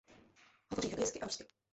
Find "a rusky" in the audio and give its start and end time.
1.21-1.45